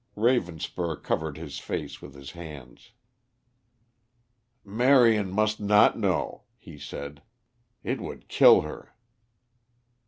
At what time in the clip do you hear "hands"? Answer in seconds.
2.31-2.91